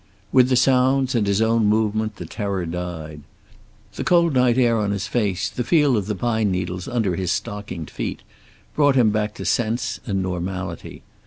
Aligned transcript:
With 0.31 0.49
the 0.49 0.55
sounds, 0.55 1.13
and 1.13 1.27
his 1.27 1.43
own 1.43 1.67
movement, 1.67 2.15
the 2.15 2.25
terror 2.25 2.65
died. 2.65 3.21
The 3.93 4.03
cold 4.03 4.33
night 4.33 4.57
air 4.57 4.75
on 4.79 4.89
his 4.89 5.05
face, 5.05 5.47
the 5.47 5.63
feel 5.63 5.95
of 5.95 6.07
the 6.07 6.15
pine 6.15 6.49
needles 6.49 6.87
under 6.87 7.15
his 7.15 7.31
stockinged 7.31 7.91
feet, 7.91 8.23
brought 8.75 8.95
him 8.95 9.11
back 9.11 9.35
to 9.35 9.45
sense 9.45 9.99
and 10.07 10.23
normality. 10.23 11.03